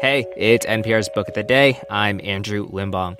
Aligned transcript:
Hey, 0.00 0.26
it's 0.36 0.64
NPR's 0.64 1.08
Book 1.08 1.26
of 1.26 1.34
the 1.34 1.42
Day. 1.42 1.80
I'm 1.90 2.20
Andrew 2.22 2.68
Limbong. 2.68 3.16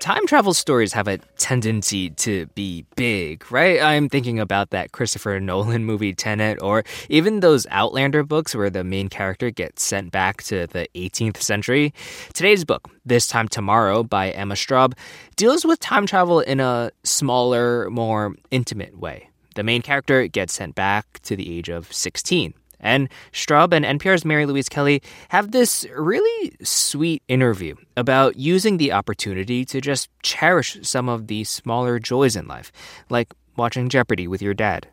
Time 0.00 0.26
travel 0.26 0.54
stories 0.54 0.94
have 0.94 1.06
a 1.06 1.18
tendency 1.36 2.08
to 2.10 2.46
be 2.54 2.86
big, 2.96 3.52
right? 3.52 3.78
I'm 3.78 4.08
thinking 4.08 4.40
about 4.40 4.70
that 4.70 4.92
Christopher 4.92 5.38
Nolan 5.38 5.84
movie 5.84 6.14
Tenet, 6.14 6.62
or 6.62 6.82
even 7.10 7.40
those 7.40 7.66
Outlander 7.70 8.22
books 8.22 8.54
where 8.54 8.70
the 8.70 8.82
main 8.82 9.10
character 9.10 9.50
gets 9.50 9.82
sent 9.82 10.12
back 10.12 10.42
to 10.44 10.66
the 10.66 10.88
18th 10.94 11.42
century. 11.42 11.92
Today's 12.32 12.64
book, 12.64 12.88
This 13.04 13.26
Time 13.26 13.46
Tomorrow 13.46 14.04
by 14.04 14.30
Emma 14.30 14.54
Straub, 14.54 14.94
deals 15.36 15.66
with 15.66 15.78
time 15.78 16.06
travel 16.06 16.40
in 16.40 16.58
a 16.58 16.90
smaller, 17.02 17.90
more 17.90 18.34
intimate 18.50 18.98
way. 18.98 19.28
The 19.56 19.62
main 19.62 19.82
character 19.82 20.26
gets 20.26 20.54
sent 20.54 20.74
back 20.74 21.20
to 21.24 21.36
the 21.36 21.54
age 21.58 21.68
of 21.68 21.92
16. 21.92 22.54
And 22.84 23.08
Straub 23.32 23.72
and 23.72 23.84
NPR's 23.84 24.24
Mary 24.24 24.46
Louise 24.46 24.68
Kelly 24.68 25.02
have 25.30 25.50
this 25.50 25.84
really 25.96 26.54
sweet 26.62 27.22
interview 27.26 27.74
about 27.96 28.36
using 28.36 28.76
the 28.76 28.92
opportunity 28.92 29.64
to 29.64 29.80
just 29.80 30.08
cherish 30.22 30.78
some 30.82 31.08
of 31.08 31.26
the 31.26 31.42
smaller 31.42 31.98
joys 31.98 32.36
in 32.36 32.46
life, 32.46 32.70
like 33.10 33.34
watching 33.56 33.88
Jeopardy 33.88 34.28
with 34.28 34.42
your 34.42 34.54
dad. 34.54 34.86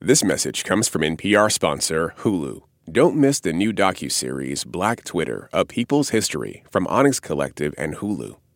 This 0.00 0.24
message 0.24 0.64
comes 0.64 0.88
from 0.88 1.02
NPR 1.02 1.50
sponsor 1.52 2.14
Hulu. 2.18 2.62
Don't 2.90 3.16
miss 3.16 3.38
the 3.38 3.52
new 3.52 3.72
docu-series 3.72 4.64
Black 4.64 5.04
Twitter: 5.04 5.48
A 5.52 5.64
People's 5.64 6.10
History 6.10 6.64
from 6.70 6.86
Onyx 6.86 7.20
Collective 7.20 7.74
and 7.76 7.96
Hulu. 7.96 8.36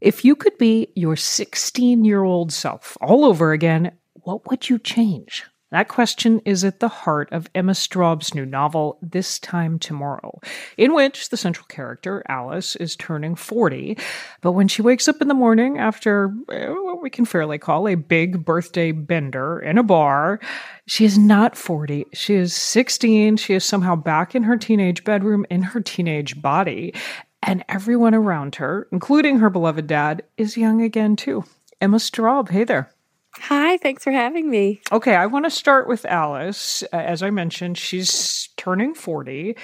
If 0.00 0.24
you 0.24 0.34
could 0.34 0.56
be 0.56 0.88
your 0.94 1.16
16 1.16 2.04
year 2.04 2.22
old 2.22 2.52
self 2.52 2.96
all 3.00 3.24
over 3.24 3.52
again, 3.52 3.92
what 4.14 4.50
would 4.50 4.68
you 4.68 4.78
change? 4.78 5.44
That 5.70 5.86
question 5.86 6.40
is 6.44 6.64
at 6.64 6.80
the 6.80 6.88
heart 6.88 7.28
of 7.30 7.48
Emma 7.54 7.76
Straub's 7.76 8.34
new 8.34 8.44
novel, 8.44 8.98
This 9.02 9.38
Time 9.38 9.78
Tomorrow, 9.78 10.40
in 10.76 10.94
which 10.94 11.28
the 11.28 11.36
central 11.36 11.66
character, 11.68 12.24
Alice, 12.28 12.74
is 12.76 12.96
turning 12.96 13.36
40. 13.36 13.96
But 14.40 14.52
when 14.52 14.66
she 14.66 14.82
wakes 14.82 15.06
up 15.06 15.22
in 15.22 15.28
the 15.28 15.34
morning 15.34 15.78
after 15.78 16.34
eh, 16.50 16.66
what 16.66 17.00
we 17.00 17.08
can 17.08 17.24
fairly 17.24 17.58
call 17.58 17.86
a 17.86 17.94
big 17.94 18.44
birthday 18.44 18.90
bender 18.90 19.60
in 19.60 19.78
a 19.78 19.84
bar, 19.84 20.40
she 20.88 21.04
is 21.04 21.16
not 21.16 21.56
40. 21.56 22.06
She 22.14 22.34
is 22.34 22.52
16. 22.52 23.36
She 23.36 23.54
is 23.54 23.64
somehow 23.64 23.94
back 23.94 24.34
in 24.34 24.42
her 24.42 24.56
teenage 24.56 25.04
bedroom 25.04 25.46
in 25.50 25.62
her 25.62 25.80
teenage 25.80 26.42
body. 26.42 26.94
And 27.42 27.64
everyone 27.68 28.14
around 28.14 28.56
her, 28.56 28.86
including 28.92 29.38
her 29.38 29.50
beloved 29.50 29.86
dad, 29.86 30.22
is 30.36 30.56
young 30.56 30.82
again 30.82 31.16
too. 31.16 31.44
Emma 31.80 31.96
Straub, 31.96 32.50
hey 32.50 32.64
there. 32.64 32.90
Hi, 33.36 33.76
thanks 33.78 34.02
for 34.04 34.10
having 34.10 34.50
me. 34.50 34.80
Okay, 34.90 35.14
I 35.14 35.26
want 35.26 35.46
to 35.46 35.50
start 35.50 35.86
with 35.86 36.04
Alice. 36.04 36.82
Uh, 36.92 36.96
as 36.96 37.22
I 37.22 37.30
mentioned, 37.30 37.78
she's 37.78 38.48
turning 38.56 38.92
40. 38.94 39.56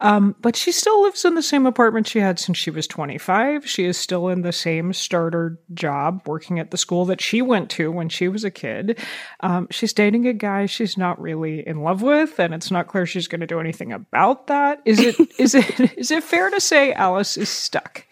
Um, 0.00 0.36
but 0.40 0.56
she 0.56 0.72
still 0.72 1.02
lives 1.02 1.24
in 1.24 1.34
the 1.34 1.42
same 1.42 1.64
apartment 1.64 2.06
she 2.06 2.20
had 2.20 2.38
since 2.38 2.58
she 2.58 2.70
was 2.70 2.86
25. 2.86 3.66
She 3.66 3.86
is 3.86 3.96
still 3.96 4.28
in 4.28 4.42
the 4.42 4.52
same 4.52 4.92
starter 4.92 5.58
job, 5.72 6.22
working 6.26 6.58
at 6.58 6.70
the 6.70 6.76
school 6.76 7.06
that 7.06 7.22
she 7.22 7.40
went 7.40 7.70
to 7.70 7.90
when 7.90 8.10
she 8.10 8.28
was 8.28 8.44
a 8.44 8.50
kid. 8.50 8.98
Um, 9.40 9.68
she's 9.70 9.94
dating 9.94 10.26
a 10.26 10.34
guy 10.34 10.66
she's 10.66 10.98
not 10.98 11.20
really 11.20 11.66
in 11.66 11.80
love 11.80 12.02
with, 12.02 12.38
and 12.38 12.52
it's 12.52 12.70
not 12.70 12.88
clear 12.88 13.06
she's 13.06 13.28
going 13.28 13.40
to 13.40 13.46
do 13.46 13.58
anything 13.58 13.92
about 13.92 14.48
that. 14.48 14.82
Is 14.84 15.00
it? 15.00 15.16
is 15.38 15.54
it? 15.54 15.80
Is 15.96 16.10
it 16.10 16.22
fair 16.22 16.50
to 16.50 16.60
say 16.60 16.92
Alice 16.92 17.38
is 17.38 17.48
stuck? 17.48 18.04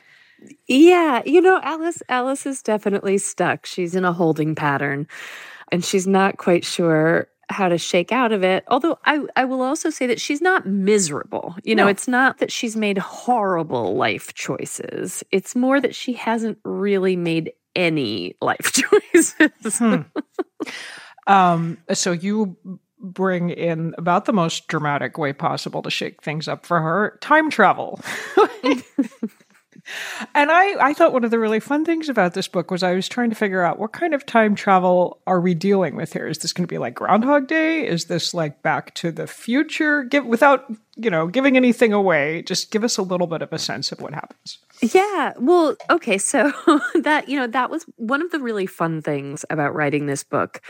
Yeah, 0.66 1.22
you 1.27 1.43
know, 1.43 1.61
Alice. 1.62 2.03
Alice 2.09 2.47
is 2.47 2.62
definitely 2.62 3.19
stuck. 3.19 3.66
She's 3.66 3.95
in 3.95 4.06
a 4.06 4.12
holding 4.12 4.55
pattern, 4.55 5.06
and 5.71 5.84
she's 5.84 6.06
not 6.06 6.39
quite 6.39 6.65
sure 6.65 7.28
how 7.50 7.69
to 7.69 7.78
shake 7.78 8.12
out 8.12 8.32
of 8.32 8.43
it. 8.43 8.65
Although 8.69 8.99
I, 9.05 9.21
I 9.37 9.44
will 9.44 9.62
also 9.62 9.91
say 9.91 10.06
that 10.06 10.21
she's 10.21 10.41
not 10.41 10.66
miserable. 10.66 11.56
You 11.65 11.75
know, 11.75 11.84
no. 11.84 11.91
it's 11.91 12.09
not 12.09 12.38
that 12.38 12.53
she's 12.53 12.77
made 12.77 12.99
horrible 12.99 13.97
life 13.97 14.34
choices. 14.34 15.22
It's 15.31 15.54
more 15.54 15.81
that 15.81 15.94
she 15.94 16.15
hasn't 16.15 16.59
really 16.65 17.16
made 17.16 17.53
any 17.77 18.37
life 18.41 18.72
choices. 19.12 19.78
hmm. 19.78 20.03
um, 21.27 21.78
so 21.93 22.12
you 22.12 22.56
bring 23.00 23.50
in 23.50 23.94
about 23.99 24.25
the 24.25 24.33
most 24.33 24.66
dramatic 24.66 25.19
way 25.19 25.33
possible 25.33 25.83
to 25.83 25.91
shake 25.91 26.22
things 26.22 26.49
up 26.49 26.65
for 26.65 26.81
her 26.81 27.19
time 27.21 27.50
travel. 27.50 28.00
and 30.34 30.50
I, 30.50 30.89
I 30.89 30.95
thought 30.95 31.12
one 31.12 31.25
of 31.25 31.31
the 31.31 31.39
really 31.39 31.61
fun 31.61 31.84
things 31.84 32.09
about 32.09 32.34
this 32.34 32.49
book 32.49 32.71
was 32.71 32.83
I 32.83 32.95
was 32.95 33.09
trying 33.09 33.31
to 33.31 33.37
figure 33.37 33.62
out 33.62 33.78
what 33.78 33.93
kind 33.93 34.15
of 34.15 34.25
time 34.25 34.55
travel 34.55 35.21
are 35.27 35.41
we 35.41 35.55
dealing 35.55 35.97
with 35.97 36.12
here? 36.12 36.27
Is 36.27 36.39
this 36.39 36.53
going 36.53 36.67
to 36.67 36.72
be 36.72 36.78
like 36.78 36.95
Groundhog 36.95 37.47
Day? 37.47 37.87
Is 37.87 38.06
this 38.06 38.34
like 38.34 38.62
Back 38.62 38.95
to 38.95 39.12
the 39.12 39.27
Future? 39.27 40.05
Give 40.05 40.25
without 40.25 40.65
you 40.97 41.11
know 41.11 41.27
giving 41.27 41.56
anything 41.56 41.93
away. 41.93 42.43
Just 42.43 42.71
give 42.71 42.84
us 42.84 42.97
a 42.97 43.03
little 43.03 43.27
bit 43.27 43.43
of 43.43 43.53
a 43.53 43.59
sense 43.59 43.93
of 43.93 44.00
what 44.00 44.15
happens. 44.15 44.59
Yeah. 44.81 45.33
Well, 45.39 45.77
okay. 45.91 46.19
So 46.19 46.53
that 47.03 47.28
you 47.28 47.39
know 47.39 47.47
that 47.47 47.71
was 47.71 47.84
one 47.97 48.22
of 48.22 48.31
the 48.31 48.41
really 48.41 48.66
fun 48.66 49.03
things 49.03 49.45
about 49.51 49.75
writing 49.75 50.06
this 50.06 50.25
book 50.25 50.61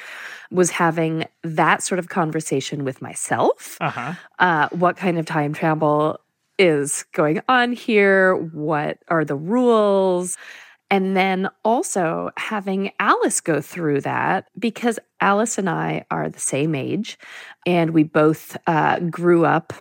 was 0.50 0.70
having 0.70 1.26
that 1.42 1.82
sort 1.82 1.98
of 1.98 2.08
conversation 2.08 2.84
with 2.84 3.02
myself. 3.02 3.78
Uh-huh. 3.80 4.14
Uh, 4.38 4.68
what 4.70 4.96
kind 4.96 5.18
of 5.18 5.26
time 5.26 5.52
travel 5.52 6.20
is 6.58 7.04
going 7.12 7.40
on 7.48 7.72
here? 7.72 8.34
What 8.36 8.98
are 9.08 9.24
the 9.24 9.36
rules? 9.36 10.36
And 10.90 11.16
then 11.16 11.48
also 11.64 12.30
having 12.36 12.92
Alice 13.00 13.40
go 13.40 13.60
through 13.60 14.02
that 14.02 14.48
because 14.58 14.98
Alice 15.20 15.58
and 15.58 15.68
I 15.68 16.04
are 16.10 16.28
the 16.28 16.38
same 16.38 16.74
age 16.74 17.18
and 17.66 17.90
we 17.90 18.04
both 18.04 18.56
uh, 18.66 19.00
grew 19.00 19.44
up 19.44 19.72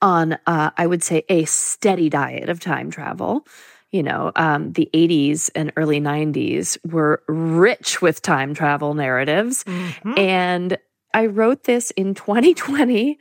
on, 0.00 0.38
uh, 0.46 0.70
I 0.76 0.86
would 0.86 1.02
say, 1.02 1.24
a 1.28 1.44
steady 1.44 2.08
diet 2.08 2.48
of 2.48 2.60
time 2.60 2.90
travel. 2.90 3.46
You 3.90 4.02
know, 4.02 4.32
um, 4.36 4.72
the 4.72 4.88
80s 4.94 5.50
and 5.54 5.72
early 5.76 6.00
90s 6.00 6.76
were 6.90 7.22
rich 7.28 8.02
with 8.02 8.20
time 8.22 8.52
travel 8.54 8.94
narratives. 8.94 9.64
Mm-hmm. 9.64 10.18
And 10.18 10.78
I 11.14 11.26
wrote 11.26 11.64
this 11.64 11.90
in 11.92 12.14
2020 12.26 13.18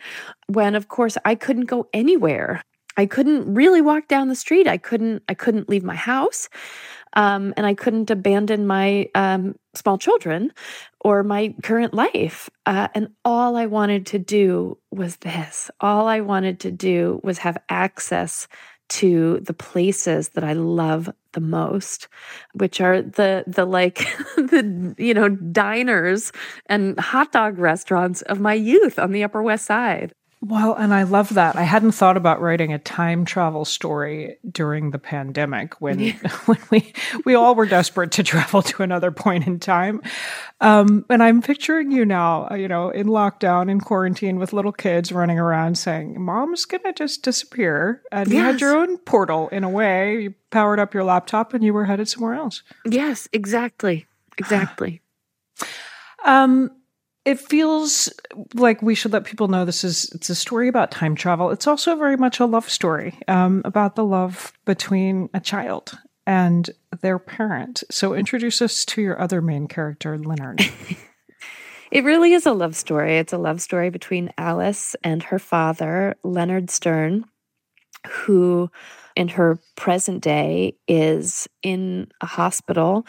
when 0.48 0.76
of 0.76 0.88
course 0.88 1.18
I 1.26 1.36
couldn't 1.36 1.66
go 1.66 1.88
anywhere. 1.94 2.62
I 2.98 3.06
couldn't 3.06 3.54
really 3.54 3.82
walk 3.82 4.08
down 4.08 4.30
the 4.30 4.36
street. 4.36 4.68
I 4.68 4.78
couldn't 4.78 5.24
I 5.28 5.34
couldn't 5.34 5.70
leave 5.70 5.84
my 5.84 5.96
house. 5.96 6.50
Um, 7.18 7.54
and 7.56 7.66
I 7.66 7.74
couldn't 7.74 8.12
abandon 8.12 8.68
my 8.68 9.10
um, 9.16 9.56
small 9.74 9.98
children 9.98 10.52
or 11.00 11.24
my 11.24 11.56
current 11.64 11.94
life. 11.94 12.50
Uh, 12.66 12.90
and 12.94 13.08
all 13.24 13.56
I 13.56 13.68
wanted 13.68 14.06
to 14.08 14.20
do 14.20 14.78
was 14.92 15.16
this. 15.18 15.72
All 15.80 16.08
I 16.08 16.20
wanted 16.20 16.60
to 16.62 16.72
do 16.72 17.22
was 17.24 17.38
have 17.38 17.58
access 17.70 18.50
to 18.88 19.40
the 19.42 19.54
places 19.54 20.30
that 20.30 20.44
I 20.44 20.54
love 20.54 21.10
the 21.34 21.42
most, 21.42 22.08
which 22.54 22.80
are 22.82 23.02
the 23.02 23.44
the 23.48 23.66
like 23.66 23.98
the 24.38 24.96
you 24.98 25.14
know 25.14 25.30
diners 25.30 26.32
and 26.68 27.00
hot 27.00 27.32
dog 27.32 27.58
restaurants 27.58 28.22
of 28.24 28.40
my 28.40 28.54
youth 28.54 29.00
on 29.00 29.12
the 29.12 29.24
Upper 29.24 29.42
West 29.44 29.66
Side. 29.66 30.14
Well, 30.48 30.76
and 30.76 30.94
I 30.94 31.04
love 31.04 31.34
that. 31.34 31.56
I 31.56 31.64
hadn't 31.64 31.94
thought 31.94 32.18
about 32.18 32.40
writing 32.40 32.72
a 32.72 32.78
time 32.78 33.26
travel 33.26 33.66
story 33.66 34.38
during 34.48 34.92
the 34.92 35.00
pandemic 35.00 35.82
when 35.82 36.00
yeah. 36.00 36.14
when 36.46 36.60
we 36.70 36.94
we 37.26 37.34
all 37.34 37.56
were 37.56 37.66
desperate 37.66 38.12
to 38.12 38.24
travel 38.24 38.62
to 38.62 38.84
another 38.84 39.10
point 39.10 39.48
in 39.48 39.60
time. 39.60 40.04
Um, 40.62 41.04
and 41.10 41.24
I'm 41.24 41.42
picturing 41.42 41.92
you 41.92 42.06
now, 42.06 42.48
uh, 42.52 42.56
you 42.56 42.68
know, 42.68 42.92
in 42.92 43.08
lockdown, 43.08 43.72
in 43.72 43.82
quarantine, 43.82 44.38
with 44.38 44.54
little 44.54 44.72
kids 44.72 45.12
running 45.12 45.40
around 45.40 45.80
saying, 45.80 46.22
"Mom's 46.22 46.66
gonna 46.66 46.94
just 46.94 47.24
disappear," 47.24 48.04
and 48.12 48.30
yes. 48.30 48.36
you 48.36 48.44
had 48.44 48.62
your 48.62 48.78
own 48.78 49.00
portal 49.00 49.48
in 49.48 49.64
a 49.64 49.70
way. 49.70 50.22
You 50.22 50.36
powered 50.52 50.80
up 50.80 50.94
your 50.94 51.06
laptop 51.06 51.56
and 51.56 51.64
you 51.64 51.74
were 51.74 51.86
headed 51.86 52.08
somewhere 52.08 52.36
else. 52.36 52.62
Yes, 52.86 53.28
exactly, 53.34 54.06
exactly. 54.38 55.02
um 56.24 56.70
it 57.26 57.40
feels 57.40 58.08
like 58.54 58.82
we 58.82 58.96
should 58.96 59.12
let 59.12 59.24
people 59.24 59.48
know 59.48 59.66
this 59.66 59.84
is 59.84 60.10
it's 60.14 60.30
a 60.30 60.36
story 60.36 60.68
about 60.68 60.92
time 60.92 61.16
travel. 61.16 61.50
It's 61.50 61.68
also 61.68 61.96
very 61.96 62.18
much 62.18 62.40
a 62.40 62.46
love 62.46 62.70
story 62.70 63.20
um, 63.28 63.64
about 63.66 63.96
the 63.96 64.06
love 64.06 64.54
between 64.66 65.30
a 65.34 65.40
child 65.40 65.98
and 66.28 66.70
their 67.02 67.20
parent. 67.20 67.84
So 67.90 68.14
introduce 68.14 68.62
us 68.62 68.86
to 68.86 69.02
your 69.02 69.20
other 69.20 69.42
main 69.42 69.68
character, 69.68 70.18
Leonard. 70.18 70.62
it 71.92 72.04
really 72.04 72.34
is 72.34 72.46
a 72.46 72.54
love 72.54 72.76
story. 72.76 73.18
It's 73.18 73.34
a 73.34 73.38
love 73.38 73.60
story 73.60 73.90
between 73.90 74.32
Alice 74.38 74.96
and 75.04 75.24
her 75.24 75.40
father, 75.40 76.16
Leonard 76.24 76.70
Stern, 76.70 77.26
who 78.08 78.70
in 79.16 79.30
her 79.30 79.60
present 79.76 80.22
day 80.22 80.76
is 80.88 81.48
in 81.64 82.08
a 82.22 82.26
hospital, 82.26 83.06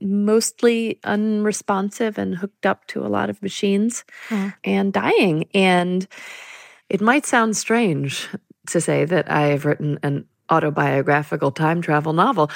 mostly 0.00 0.98
unresponsive 1.04 2.18
and 2.18 2.36
hooked 2.36 2.66
up 2.66 2.86
to 2.88 3.04
a 3.04 3.08
lot 3.08 3.30
of 3.30 3.42
machines 3.42 4.04
mm. 4.28 4.54
and 4.64 4.92
dying. 4.92 5.48
And 5.54 6.06
it 6.88 7.00
might 7.00 7.26
sound 7.26 7.56
strange 7.56 8.28
to 8.68 8.80
say 8.80 9.04
that 9.04 9.30
I 9.30 9.48
have 9.48 9.64
written 9.64 9.98
an 10.02 10.26
autobiographical 10.50 11.50
time 11.50 11.82
travel 11.82 12.12
novel, 12.12 12.50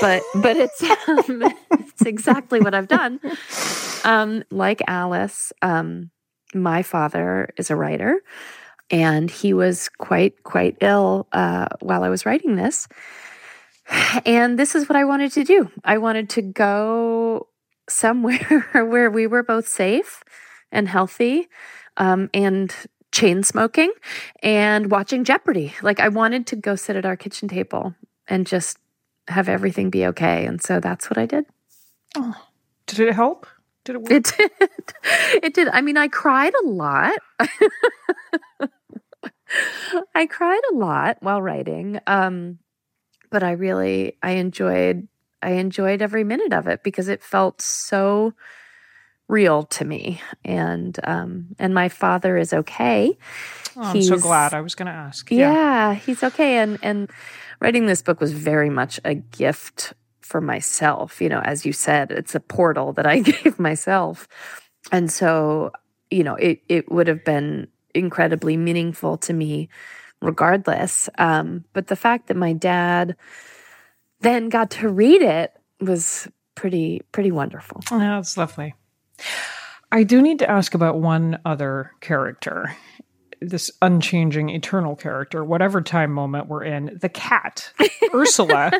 but 0.00 0.22
but 0.34 0.56
it's 0.56 0.82
um, 0.82 1.42
it's 1.70 2.02
exactly 2.02 2.60
what 2.60 2.74
I've 2.74 2.88
done. 2.88 3.20
Um, 4.04 4.44
like 4.50 4.82
Alice, 4.86 5.52
um, 5.62 6.10
my 6.54 6.82
father 6.82 7.52
is 7.56 7.70
a 7.70 7.76
writer, 7.76 8.20
and 8.90 9.30
he 9.30 9.52
was 9.52 9.88
quite 9.98 10.42
quite 10.42 10.76
ill 10.80 11.26
uh, 11.32 11.68
while 11.80 12.02
I 12.02 12.08
was 12.08 12.26
writing 12.26 12.56
this. 12.56 12.88
And 14.24 14.58
this 14.58 14.74
is 14.74 14.88
what 14.88 14.96
I 14.96 15.04
wanted 15.04 15.32
to 15.32 15.44
do. 15.44 15.70
I 15.84 15.98
wanted 15.98 16.28
to 16.30 16.42
go 16.42 17.48
somewhere 17.88 18.66
where 18.72 19.10
we 19.10 19.26
were 19.26 19.42
both 19.42 19.68
safe 19.68 20.22
and 20.70 20.88
healthy, 20.88 21.48
um, 21.96 22.28
and 22.34 22.74
chain 23.12 23.42
smoking 23.42 23.92
and 24.42 24.90
watching 24.90 25.24
Jeopardy. 25.24 25.74
Like 25.82 26.00
I 26.00 26.08
wanted 26.08 26.46
to 26.48 26.56
go 26.56 26.76
sit 26.76 26.96
at 26.96 27.06
our 27.06 27.16
kitchen 27.16 27.48
table 27.48 27.94
and 28.26 28.46
just 28.46 28.78
have 29.28 29.48
everything 29.48 29.90
be 29.90 30.06
okay. 30.06 30.44
And 30.46 30.62
so 30.62 30.80
that's 30.80 31.08
what 31.10 31.18
I 31.18 31.26
did. 31.26 31.46
Oh, 32.16 32.34
did 32.86 33.00
it 33.00 33.14
help? 33.14 33.46
Did 33.84 33.96
it 33.96 34.02
work? 34.02 34.10
It 34.10 34.24
did. 34.38 34.50
It 35.42 35.54
did. 35.54 35.68
I 35.68 35.80
mean, 35.80 35.96
I 35.96 36.08
cried 36.08 36.52
a 36.62 36.66
lot. 36.66 37.18
I 40.14 40.26
cried 40.26 40.60
a 40.72 40.74
lot 40.74 41.16
while 41.20 41.40
writing. 41.40 41.98
Um, 42.06 42.58
but 43.30 43.42
I 43.42 43.52
really 43.52 44.16
I 44.22 44.32
enjoyed 44.32 45.08
I 45.42 45.52
enjoyed 45.52 46.02
every 46.02 46.24
minute 46.24 46.52
of 46.52 46.66
it 46.66 46.82
because 46.82 47.08
it 47.08 47.22
felt 47.22 47.60
so 47.60 48.34
real 49.28 49.64
to 49.64 49.84
me 49.84 50.20
and 50.44 50.98
um 51.04 51.48
and 51.58 51.74
my 51.74 51.88
father 51.88 52.36
is 52.36 52.52
okay. 52.52 53.16
Oh, 53.76 53.82
I'm 53.82 54.02
so 54.02 54.18
glad. 54.18 54.54
I 54.54 54.60
was 54.60 54.74
going 54.74 54.86
to 54.86 54.92
ask. 54.92 55.30
Yeah. 55.30 55.52
yeah, 55.52 55.94
he's 55.94 56.22
okay 56.22 56.58
and 56.58 56.78
and 56.82 57.10
writing 57.60 57.86
this 57.86 58.02
book 58.02 58.20
was 58.20 58.32
very 58.32 58.70
much 58.70 59.00
a 59.04 59.14
gift 59.14 59.94
for 60.20 60.40
myself, 60.42 61.22
you 61.22 61.28
know, 61.28 61.40
as 61.40 61.64
you 61.64 61.72
said, 61.72 62.12
it's 62.12 62.34
a 62.34 62.40
portal 62.40 62.92
that 62.92 63.06
I 63.06 63.20
gave 63.32 63.58
myself. 63.58 64.28
And 64.92 65.10
so, 65.10 65.72
you 66.10 66.22
know, 66.22 66.34
it 66.34 66.62
it 66.68 66.90
would 66.90 67.08
have 67.08 67.24
been 67.24 67.68
incredibly 67.94 68.56
meaningful 68.56 69.16
to 69.16 69.32
me 69.32 69.68
regardless. 70.20 71.08
Um, 71.18 71.64
but 71.72 71.86
the 71.86 71.96
fact 71.96 72.28
that 72.28 72.36
my 72.36 72.52
dad 72.52 73.16
then 74.20 74.48
got 74.48 74.70
to 74.72 74.88
read 74.88 75.22
it 75.22 75.52
was 75.80 76.28
pretty 76.54 77.02
pretty 77.12 77.30
wonderful. 77.30 77.80
Oh, 77.90 77.98
that's 77.98 78.36
lovely. 78.36 78.74
I 79.90 80.02
do 80.02 80.20
need 80.20 80.40
to 80.40 80.50
ask 80.50 80.74
about 80.74 81.00
one 81.00 81.38
other 81.44 81.92
character. 82.00 82.76
This 83.40 83.70
unchanging, 83.80 84.50
eternal 84.50 84.96
character, 84.96 85.44
whatever 85.44 85.80
time 85.80 86.12
moment 86.12 86.48
we're 86.48 86.64
in, 86.64 86.98
the 87.00 87.08
cat, 87.08 87.72
Ursula, 88.14 88.72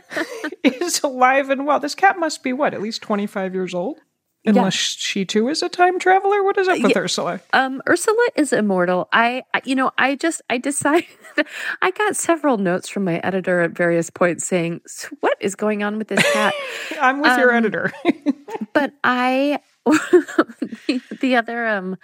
is 0.64 1.00
alive 1.02 1.49
and 1.49 1.64
well. 1.64 1.79
This 1.79 1.94
cat 1.94 2.19
must 2.19 2.43
be 2.43 2.52
what, 2.52 2.75
at 2.75 2.82
least 2.82 3.00
25 3.02 3.55
years 3.55 3.73
old? 3.73 4.00
Unless 4.44 4.75
yeah. 4.75 4.99
she 4.99 5.25
too 5.25 5.49
is 5.49 5.62
a 5.62 5.69
time 5.69 5.99
traveler. 5.99 6.43
What 6.43 6.58
is 6.58 6.69
up 6.69 6.81
with 6.81 6.93
yeah. 6.93 7.02
Ursula? 7.02 7.41
Um, 7.52 7.82
Ursula 7.88 8.29
is 8.37 8.52
immortal. 8.52 9.08
I, 9.12 9.43
I, 9.55 9.62
you 9.64 9.75
know, 9.75 9.91
I 9.99 10.17
just, 10.17 10.43
I 10.49 10.58
decided, 10.58 11.06
I 11.82 11.90
got 11.90 12.17
several 12.17 12.58
notes 12.58 12.88
from 12.88 13.05
my 13.05 13.19
editor 13.19 13.61
at 13.61 13.73
various 13.73 14.11
points 14.11 14.46
saying, 14.46 14.81
"What 15.20 15.37
is 15.40 15.55
going 15.55 15.82
on 15.82 15.99
with 15.99 16.08
this 16.08 16.23
cat?" 16.32 16.55
I'm 17.00 17.20
with 17.20 17.31
um, 17.32 17.40
your 17.40 17.52
editor. 17.52 17.93
but 18.73 18.93
I, 19.05 19.61
the, 19.85 21.00
the 21.20 21.37
other, 21.37 21.67
um, 21.67 21.96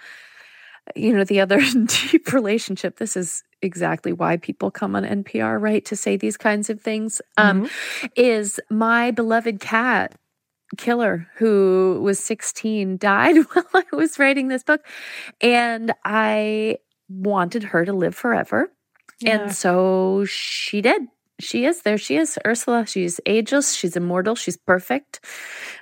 you 0.95 1.13
know, 1.13 1.23
the 1.23 1.39
other 1.39 1.59
deep 1.85 2.31
relationship. 2.33 2.97
This 2.97 3.15
is 3.17 3.43
exactly 3.61 4.13
why 4.13 4.37
people 4.37 4.71
come 4.71 4.95
on 4.95 5.03
NPR, 5.03 5.59
right, 5.59 5.83
to 5.85 5.95
say 5.95 6.17
these 6.17 6.37
kinds 6.37 6.69
of 6.69 6.81
things. 6.81 7.21
Um, 7.37 7.63
mm-hmm. 7.63 8.05
Is 8.15 8.59
my 8.69 9.11
beloved 9.11 9.59
cat 9.59 10.15
killer 10.77 11.27
who 11.35 11.99
was 12.01 12.19
16 12.19 12.97
died 12.97 13.37
while 13.53 13.65
I 13.73 13.83
was 13.95 14.19
writing 14.19 14.47
this 14.47 14.63
book. 14.63 14.81
And 15.41 15.93
I 16.03 16.77
wanted 17.09 17.63
her 17.63 17.85
to 17.85 17.93
live 17.93 18.15
forever. 18.15 18.71
Yeah. 19.19 19.41
And 19.41 19.55
so 19.55 20.25
she 20.25 20.81
did. 20.81 21.07
She 21.39 21.65
is. 21.65 21.81
There 21.81 21.97
she 21.97 22.15
is. 22.17 22.37
Ursula. 22.45 22.85
She's 22.85 23.19
ageless. 23.25 23.73
She's 23.73 23.95
immortal. 23.95 24.35
She's 24.35 24.57
perfect. 24.57 25.19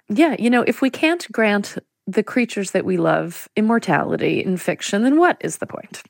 Yeah. 0.09 0.35
You 0.39 0.49
know, 0.49 0.63
if 0.63 0.81
we 0.81 0.89
can't 0.89 1.31
grant 1.31 1.77
the 2.07 2.23
creatures 2.23 2.71
that 2.71 2.85
we 2.85 2.97
love 2.97 3.47
immortality 3.55 4.43
in 4.43 4.57
fiction, 4.57 5.03
then 5.03 5.17
what 5.19 5.37
is 5.41 5.57
the 5.57 5.67
point? 5.67 6.03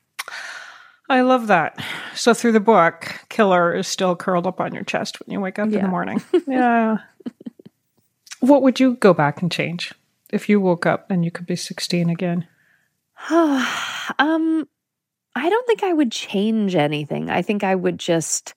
I 1.08 1.20
love 1.20 1.48
that. 1.48 1.82
So 2.14 2.32
through 2.32 2.52
the 2.52 2.60
book, 2.60 3.20
killer 3.28 3.74
is 3.74 3.86
still 3.86 4.16
curled 4.16 4.46
up 4.46 4.60
on 4.60 4.74
your 4.74 4.84
chest 4.84 5.20
when 5.20 5.32
you 5.32 5.40
wake 5.40 5.58
up 5.58 5.70
yeah. 5.70 5.78
in 5.78 5.84
the 5.84 5.90
morning. 5.90 6.22
Yeah. 6.46 6.98
What 8.40 8.62
would 8.62 8.78
you 8.78 8.96
go 8.96 9.14
back 9.14 9.40
and 9.40 9.50
change 9.50 9.94
if 10.30 10.50
you 10.50 10.60
woke 10.60 10.84
up 10.84 11.10
and 11.10 11.24
you 11.24 11.30
could 11.30 11.46
be 11.46 11.56
16 11.56 12.10
again? 12.10 12.46
um, 13.30 14.68
I 15.34 15.48
don't 15.48 15.66
think 15.66 15.82
I 15.82 15.92
would 15.92 16.12
change 16.12 16.74
anything. 16.74 17.30
I 17.30 17.42
think 17.42 17.64
I 17.64 17.74
would 17.74 17.98
just, 17.98 18.54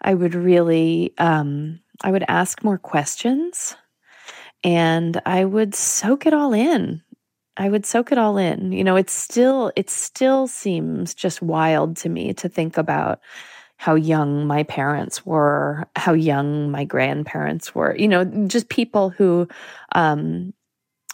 I 0.00 0.14
would 0.14 0.34
really, 0.34 1.12
um, 1.18 1.80
I 2.02 2.10
would 2.10 2.24
ask 2.28 2.62
more 2.62 2.78
questions 2.78 3.76
and 4.62 5.20
I 5.26 5.44
would 5.44 5.74
soak 5.74 6.26
it 6.26 6.34
all 6.34 6.52
in. 6.52 7.02
I 7.56 7.68
would 7.68 7.86
soak 7.86 8.12
it 8.12 8.18
all 8.18 8.36
in. 8.36 8.72
You 8.72 8.84
know, 8.84 8.96
it's 8.96 9.12
still, 9.12 9.72
it 9.76 9.90
still 9.90 10.46
seems 10.46 11.14
just 11.14 11.42
wild 11.42 11.96
to 11.98 12.08
me 12.08 12.32
to 12.34 12.48
think 12.48 12.76
about 12.76 13.20
how 13.76 13.94
young 13.94 14.46
my 14.46 14.62
parents 14.62 15.26
were, 15.26 15.84
how 15.96 16.12
young 16.12 16.70
my 16.70 16.84
grandparents 16.84 17.74
were, 17.74 17.94
you 17.96 18.08
know, 18.08 18.24
just 18.46 18.68
people 18.68 19.10
who, 19.10 19.48
um, 19.94 20.52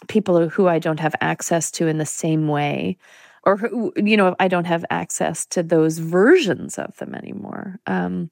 people 0.07 0.47
who 0.49 0.67
I 0.67 0.79
don't 0.79 0.99
have 0.99 1.15
access 1.21 1.69
to 1.71 1.87
in 1.87 1.97
the 1.97 2.05
same 2.05 2.47
way, 2.47 2.97
or 3.43 3.57
who, 3.57 3.93
you 3.95 4.17
know, 4.17 4.35
I 4.39 4.47
don't 4.47 4.65
have 4.65 4.85
access 4.89 5.45
to 5.47 5.63
those 5.63 5.97
versions 5.97 6.77
of 6.77 6.95
them 6.97 7.15
anymore. 7.15 7.79
Um, 7.87 8.29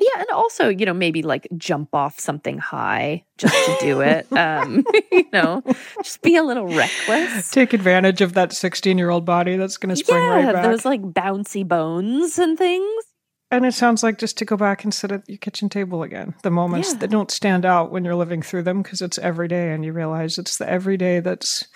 yeah, 0.00 0.20
and 0.20 0.30
also, 0.30 0.68
you 0.68 0.84
know, 0.84 0.94
maybe 0.94 1.22
like 1.22 1.46
jump 1.56 1.94
off 1.94 2.18
something 2.18 2.58
high 2.58 3.24
just 3.38 3.54
to 3.54 3.76
do 3.80 4.00
it. 4.00 4.26
um, 4.36 4.84
you 5.12 5.26
know, 5.32 5.62
just 6.02 6.22
be 6.22 6.36
a 6.36 6.42
little 6.42 6.66
reckless. 6.66 7.50
Take 7.50 7.72
advantage 7.72 8.20
of 8.20 8.32
that 8.34 8.52
16 8.52 8.98
year 8.98 9.10
old 9.10 9.24
body 9.24 9.56
that's 9.56 9.76
going 9.76 9.94
to 9.94 9.96
spring 9.96 10.22
yeah, 10.22 10.46
right 10.46 10.52
back. 10.52 10.64
Those 10.64 10.84
like 10.84 11.02
bouncy 11.02 11.66
bones 11.66 12.38
and 12.38 12.58
things. 12.58 13.04
And 13.52 13.66
it 13.66 13.74
sounds 13.74 14.02
like 14.02 14.18
just 14.18 14.38
to 14.38 14.46
go 14.46 14.56
back 14.56 14.82
and 14.82 14.94
sit 14.94 15.12
at 15.12 15.28
your 15.28 15.36
kitchen 15.36 15.68
table 15.68 16.02
again. 16.02 16.34
The 16.42 16.50
moments 16.50 16.92
yeah. 16.92 17.00
that 17.00 17.10
don't 17.10 17.30
stand 17.30 17.66
out 17.66 17.92
when 17.92 18.02
you're 18.02 18.16
living 18.16 18.40
through 18.40 18.62
them 18.62 18.82
because 18.82 19.02
it's 19.02 19.18
every 19.18 19.46
day 19.46 19.72
and 19.72 19.84
you 19.84 19.92
realize 19.92 20.38
it's 20.38 20.56
the 20.56 20.68
everyday 20.68 21.20
that's 21.20 21.66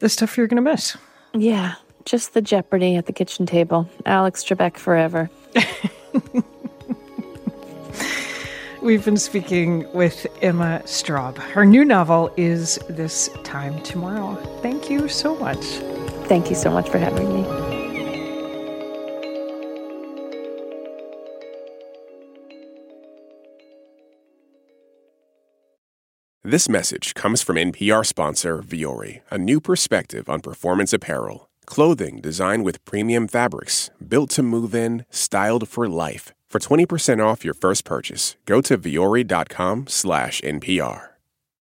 the 0.00 0.10
stuff 0.10 0.36
you're 0.36 0.46
going 0.46 0.62
to 0.62 0.70
miss. 0.70 0.96
Yeah, 1.40 1.74
just 2.04 2.34
the 2.34 2.42
jeopardy 2.42 2.96
at 2.96 3.06
the 3.06 3.12
kitchen 3.12 3.46
table. 3.46 3.88
Alex 4.04 4.42
Trebek 4.44 4.76
forever. 4.76 5.30
We've 8.82 9.04
been 9.04 9.16
speaking 9.16 9.86
with 9.92 10.26
Emma 10.42 10.82
Straub. 10.84 11.36
Her 11.36 11.64
new 11.64 11.84
novel 11.84 12.32
is 12.36 12.78
This 12.88 13.28
Time 13.44 13.80
Tomorrow. 13.82 14.34
Thank 14.62 14.90
you 14.90 15.08
so 15.08 15.36
much. 15.36 15.64
Thank 16.26 16.50
you 16.50 16.56
so 16.56 16.70
much 16.70 16.88
for 16.88 16.98
having 16.98 17.32
me. 17.32 17.67
This 26.44 26.68
message 26.68 27.14
comes 27.14 27.42
from 27.42 27.56
NPR 27.56 28.06
sponsor 28.06 28.62
Vuori, 28.62 29.22
a 29.28 29.38
new 29.38 29.60
perspective 29.60 30.28
on 30.28 30.40
performance 30.40 30.92
apparel. 30.92 31.50
Clothing 31.66 32.20
designed 32.20 32.64
with 32.64 32.84
premium 32.84 33.26
fabrics, 33.26 33.90
built 34.06 34.30
to 34.30 34.44
move 34.44 34.72
in, 34.72 35.04
styled 35.10 35.68
for 35.68 35.88
life. 35.88 36.32
For 36.48 36.60
20% 36.60 37.18
off 37.18 37.44
your 37.44 37.54
first 37.54 37.84
purchase, 37.84 38.36
go 38.46 38.60
to 38.60 38.78
vuori.com/npr. 38.78 41.08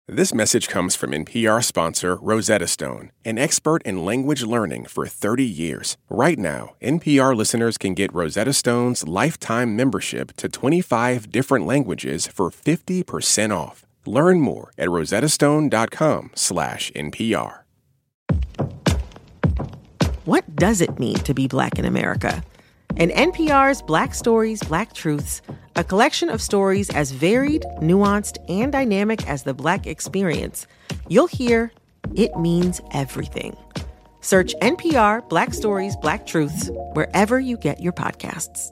This 0.08 0.34
message 0.34 0.68
comes 0.68 0.96
from 0.96 1.12
NPR 1.12 1.62
sponsor 1.62 2.16
Rosetta 2.16 2.66
Stone, 2.66 3.12
an 3.24 3.38
expert 3.38 3.80
in 3.84 4.04
language 4.04 4.42
learning 4.42 4.86
for 4.86 5.06
30 5.06 5.44
years. 5.44 5.96
Right 6.10 6.38
now, 6.38 6.74
NPR 6.82 7.36
listeners 7.36 7.78
can 7.78 7.94
get 7.94 8.12
Rosetta 8.12 8.52
Stone's 8.52 9.06
lifetime 9.06 9.76
membership 9.76 10.32
to 10.36 10.48
25 10.48 11.30
different 11.30 11.64
languages 11.64 12.26
for 12.26 12.50
50% 12.50 13.52
off. 13.52 13.86
Learn 14.06 14.40
more 14.40 14.72
at 14.78 14.88
rosettastone.com/npr. 14.88 17.58
What 20.24 20.56
does 20.56 20.80
it 20.80 20.98
mean 20.98 21.16
to 21.16 21.34
be 21.34 21.46
black 21.46 21.78
in 21.78 21.84
America? 21.84 22.42
In 22.96 23.10
NPR's 23.10 23.82
Black 23.82 24.14
Stories, 24.14 24.62
Black 24.62 24.94
Truths, 24.94 25.42
a 25.76 25.84
collection 25.84 26.30
of 26.30 26.40
stories 26.40 26.88
as 26.90 27.10
varied, 27.10 27.66
nuanced, 27.80 28.38
and 28.48 28.72
dynamic 28.72 29.28
as 29.28 29.42
the 29.42 29.52
Black 29.52 29.86
experience, 29.86 30.66
you'll 31.08 31.26
hear 31.26 31.72
it 32.14 32.34
means 32.38 32.80
everything. 32.92 33.54
Search 34.20 34.54
NPR 34.62 35.28
Black 35.28 35.52
Stories, 35.52 35.96
Black 35.96 36.24
Truths 36.24 36.70
wherever 36.92 37.38
you 37.38 37.58
get 37.58 37.80
your 37.80 37.92
podcasts. 37.92 38.70